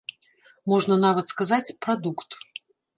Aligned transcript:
Можна 0.73 0.95
нават 1.05 1.31
сказаць, 1.35 1.75
прадукт. 1.87 2.29